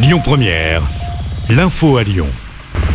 Lyon 0.00 0.20
Première, 0.22 0.82
l'info 1.50 1.96
à 1.96 2.04
Lyon. 2.04 2.28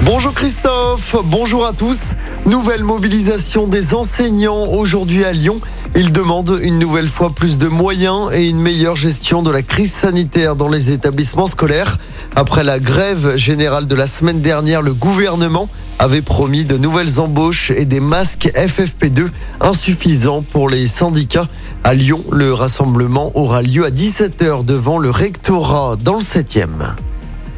Bonjour 0.04 0.34
Christophe, 0.34 1.18
bonjour 1.26 1.66
à 1.66 1.74
tous. 1.74 2.14
Nouvelle 2.46 2.86
mobilisation 2.86 3.68
des 3.68 3.94
enseignants 3.94 4.68
aujourd'hui 4.68 5.26
à 5.26 5.34
Lyon. 5.34 5.60
Ils 5.96 6.14
demandent 6.14 6.58
une 6.64 6.80
nouvelle 6.80 7.10
fois 7.10 7.30
plus 7.30 7.58
de 7.58 7.68
moyens 7.68 8.32
et 8.34 8.48
une 8.48 8.62
meilleure 8.62 8.96
gestion 8.96 9.44
de 9.44 9.52
la 9.52 9.62
crise 9.62 9.92
sanitaire 9.92 10.56
dans 10.56 10.70
les 10.70 10.92
établissements 10.92 11.48
scolaires. 11.48 11.98
Après 12.36 12.64
la 12.64 12.80
grève 12.80 13.38
générale 13.38 13.86
de 13.86 13.94
la 13.94 14.08
semaine 14.08 14.42
dernière, 14.42 14.82
le 14.82 14.96
gouvernement 14.96 15.70
avait 16.00 16.24
promis 16.24 16.66
de 16.66 16.78
nouvelles 16.78 17.20
embauches 17.20 17.70
et 17.70 17.86
des 17.86 18.00
masques 18.00 18.52
FFP2 18.56 19.28
insuffisants 19.62 20.42
pour 20.42 20.68
les 20.68 20.88
syndicats. 20.88 21.48
À 21.84 21.94
Lyon, 21.94 22.24
le 22.32 22.52
rassemblement 22.52 23.32
aura 23.36 23.62
lieu 23.62 23.86
à 23.86 23.92
17h 23.92 24.66
devant 24.66 24.98
le 24.98 25.12
rectorat 25.12 25.96
dans 25.96 26.16
le 26.16 26.22
7e. 26.22 26.96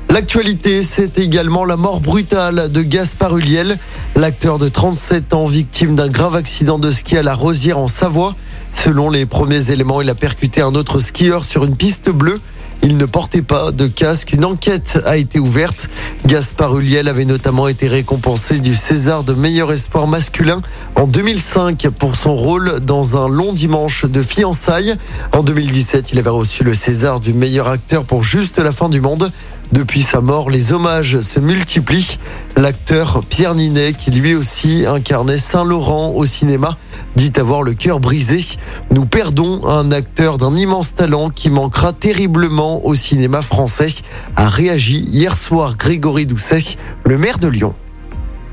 L'actualité, 0.09 0.81
c'est 0.81 1.19
également 1.19 1.63
la 1.63 1.77
mort 1.77 2.01
brutale 2.01 2.69
de 2.69 2.81
Gaspard 2.81 3.37
Huliel, 3.37 3.77
l'acteur 4.17 4.59
de 4.59 4.67
37 4.67 5.33
ans 5.33 5.45
victime 5.45 5.95
d'un 5.95 6.09
grave 6.09 6.35
accident 6.35 6.79
de 6.79 6.91
ski 6.91 7.17
à 7.17 7.23
la 7.23 7.33
Rosière 7.33 7.79
en 7.79 7.87
Savoie. 7.87 8.35
Selon 8.73 9.09
les 9.09 9.25
premiers 9.25 9.71
éléments, 9.71 10.01
il 10.01 10.09
a 10.09 10.15
percuté 10.15 10.61
un 10.61 10.75
autre 10.75 10.99
skieur 10.99 11.45
sur 11.45 11.63
une 11.63 11.77
piste 11.77 12.09
bleue. 12.09 12.41
Il 12.87 12.97
ne 12.97 13.05
portait 13.05 13.41
pas 13.41 13.71
de 13.71 13.87
casque. 13.87 14.33
Une 14.33 14.45
enquête 14.45 14.99
a 15.05 15.17
été 15.17 15.39
ouverte. 15.39 15.89
Gaspard 16.27 16.77
Huliel 16.77 17.07
avait 17.07 17.25
notamment 17.25 17.67
été 17.67 17.87
récompensé 17.87 18.59
du 18.59 18.75
César 18.75 19.23
de 19.23 19.33
meilleur 19.33 19.71
espoir 19.71 20.05
masculin 20.05 20.61
en 20.93 21.07
2005 21.07 21.87
pour 21.89 22.15
son 22.15 22.35
rôle 22.35 22.79
dans 22.81 23.17
un 23.17 23.27
long 23.27 23.53
dimanche 23.53 24.05
de 24.05 24.21
fiançailles. 24.21 24.97
En 25.31 25.41
2017, 25.41 26.11
il 26.11 26.19
avait 26.19 26.29
reçu 26.29 26.63
le 26.63 26.75
César 26.75 27.19
du 27.19 27.33
meilleur 27.33 27.69
acteur 27.69 28.03
pour 28.03 28.21
Juste 28.21 28.59
la 28.59 28.71
fin 28.71 28.87
du 28.87 29.01
monde. 29.01 29.31
Depuis 29.71 30.03
sa 30.03 30.21
mort, 30.21 30.49
les 30.49 30.73
hommages 30.73 31.19
se 31.19 31.39
multiplient. 31.39 32.17
L'acteur 32.55 33.23
Pierre 33.27 33.55
Ninet, 33.55 33.93
qui 33.93 34.11
lui 34.11 34.35
aussi 34.35 34.85
incarnait 34.85 35.37
Saint-Laurent 35.37 36.11
au 36.11 36.25
cinéma, 36.25 36.77
dit 37.15 37.33
avoir 37.37 37.63
le 37.63 37.73
cœur 37.73 37.99
brisé. 37.99 38.39
Nous 38.91 39.05
perdons 39.05 39.65
un 39.67 39.91
acteur 39.91 40.37
d'un 40.37 40.55
immense 40.55 40.93
talent 40.93 41.29
qui 41.29 41.49
manquera 41.49 41.93
terriblement 41.93 42.85
au 42.85 42.93
cinéma 42.93 43.41
français, 43.41 43.87
a 44.35 44.49
réagi 44.49 45.05
hier 45.09 45.35
soir 45.35 45.77
Grégory 45.77 46.25
Doucet, 46.25 46.77
le 47.03 47.17
maire 47.17 47.39
de 47.39 47.47
Lyon. 47.47 47.73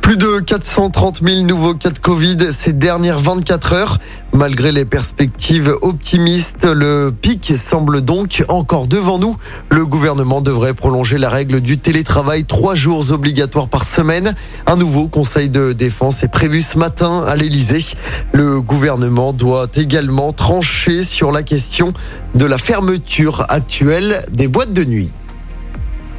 Plus 0.02 0.16
de 0.16 0.40
430 0.40 1.22
000 1.24 1.42
nouveaux 1.42 1.74
cas 1.74 1.90
de 1.90 1.98
Covid 1.98 2.52
ces 2.52 2.72
dernières 2.72 3.20
24 3.20 3.72
heures. 3.72 3.98
Malgré 4.32 4.72
les 4.72 4.84
perspectives 4.84 5.72
optimistes, 5.80 6.64
le 6.64 7.12
pic 7.12 7.56
semble 7.56 8.02
donc 8.02 8.44
encore 8.48 8.88
devant 8.88 9.18
nous. 9.18 9.36
Le 9.70 9.86
gouvernement 9.86 10.40
devrait 10.40 10.74
prolonger 10.74 11.18
la 11.18 11.30
règle 11.30 11.60
du 11.60 11.78
télétravail 11.78 12.44
trois 12.44 12.74
jours 12.74 13.12
obligatoires 13.12 13.68
par 13.68 13.86
semaine. 13.86 14.34
Un 14.66 14.74
nouveau 14.76 15.06
conseil 15.06 15.48
de 15.48 15.72
défense 15.72 16.24
est 16.24 16.32
prévu 16.32 16.62
ce 16.62 16.78
matin 16.78 17.22
à 17.24 17.36
l'Elysée. 17.36 17.94
Le 18.32 18.60
gouvernement 18.60 19.32
doit 19.32 19.68
également 19.76 20.32
trancher 20.32 21.04
sur 21.04 21.30
la 21.30 21.44
question 21.44 21.94
de 22.34 22.44
la 22.44 22.58
fermeture 22.58 23.46
actuelle 23.48 24.24
des 24.32 24.48
boîtes 24.48 24.72
de 24.72 24.84
nuit. 24.84 25.12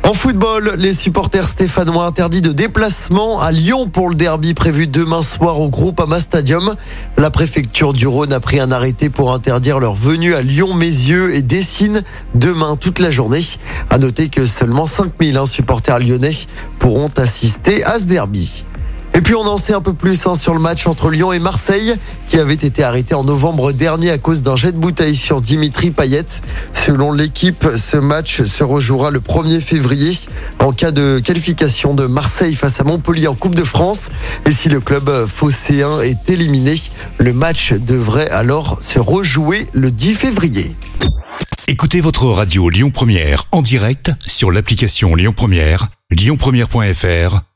En 0.05 0.11
football, 0.13 0.73
les 0.77 0.91
supporters 0.91 1.47
stéphanois 1.47 2.05
interdits 2.05 2.41
de 2.41 2.51
déplacement 2.51 3.39
à 3.39 3.53
Lyon 3.53 3.87
pour 3.87 4.09
le 4.09 4.15
derby 4.15 4.53
prévu 4.53 4.85
demain 4.85 5.21
soir 5.21 5.61
au 5.61 5.69
groupe 5.69 5.97
Ama 6.01 6.19
Stadium. 6.19 6.75
La 7.17 7.31
préfecture 7.31 7.93
du 7.93 8.05
Rhône 8.05 8.33
a 8.33 8.41
pris 8.41 8.59
un 8.59 8.69
arrêté 8.69 9.09
pour 9.09 9.33
interdire 9.33 9.79
leur 9.79 9.95
venue 9.95 10.35
à 10.35 10.41
Lyon, 10.41 10.73
Mézieux 10.73 11.33
et 11.33 11.41
Dessines 11.41 12.03
demain 12.35 12.75
toute 12.75 12.99
la 12.99 13.11
journée. 13.11 13.45
À 13.89 13.97
noter 13.97 14.27
que 14.27 14.43
seulement 14.43 14.85
5000 14.85 15.39
supporters 15.45 15.99
lyonnais 15.99 16.35
pourront 16.79 17.09
assister 17.15 17.85
à 17.85 17.97
ce 17.97 18.03
derby. 18.03 18.65
Et 19.15 19.21
puis 19.21 19.35
on 19.35 19.45
en 19.45 19.57
sait 19.57 19.73
un 19.73 19.81
peu 19.81 19.93
plus 19.93 20.25
hein, 20.25 20.33
sur 20.33 20.53
le 20.53 20.59
match 20.59 20.87
entre 20.87 21.11
Lyon 21.11 21.31
et 21.33 21.39
Marseille 21.39 21.95
qui 22.27 22.39
avait 22.39 22.53
été 22.55 22.83
arrêté 22.83 23.13
en 23.13 23.23
novembre 23.23 23.71
dernier 23.71 24.09
à 24.09 24.17
cause 24.17 24.41
d'un 24.41 24.55
jet 24.55 24.71
de 24.71 24.77
bouteille 24.77 25.15
sur 25.15 25.39
Dimitri 25.39 25.91
Payet. 25.91 26.25
Selon 26.73 27.11
l'équipe, 27.11 27.65
ce 27.77 27.97
match 27.97 28.41
se 28.41 28.63
rejouera 28.63 29.11
le 29.11 29.19
1er 29.19 29.61
février 29.61 30.17
en 30.59 30.71
cas 30.71 30.91
de 30.91 31.21
qualification 31.23 31.93
de 31.93 32.07
Marseille 32.07 32.55
face 32.55 32.79
à 32.79 32.83
Montpellier 32.83 33.27
en 33.27 33.35
Coupe 33.35 33.55
de 33.55 33.63
France. 33.63 34.09
Et 34.47 34.51
si 34.51 34.67
le 34.67 34.79
club 34.79 35.27
phocéen 35.27 35.99
est 35.99 36.29
éliminé, 36.29 36.73
le 37.19 37.33
match 37.33 37.73
devrait 37.73 38.29
alors 38.29 38.79
se 38.81 38.97
rejouer 38.97 39.67
le 39.73 39.91
10 39.91 40.15
février. 40.15 40.75
Écoutez 41.67 42.01
votre 42.01 42.25
radio 42.25 42.67
Lyon 42.69 42.89
Première 42.89 43.45
en 43.51 43.61
direct 43.61 44.11
sur 44.25 44.51
l'application 44.51 45.15
Lyon 45.15 45.33
Première, 45.35 45.87
lyonpremière.fr 46.11 47.52